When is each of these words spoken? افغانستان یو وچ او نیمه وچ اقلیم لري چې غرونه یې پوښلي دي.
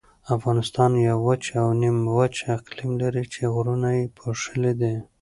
افغانستان 0.35 0.91
یو 1.07 1.17
وچ 1.27 1.43
او 1.61 1.67
نیمه 1.81 2.07
وچ 2.17 2.35
اقلیم 2.57 2.91
لري 3.01 3.23
چې 3.33 3.41
غرونه 3.53 3.89
یې 3.97 4.05
پوښلي 4.17 4.73
دي. 4.81 4.95